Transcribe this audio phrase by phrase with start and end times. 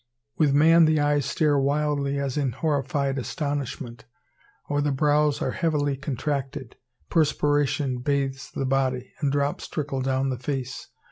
[0.35, 4.05] With man the eyes stare wildly as in horrified astonishment,
[4.67, 6.75] or the brows are heavily contracted.
[7.11, 10.87] Perspiration bathes the body, and drops trickle down the face.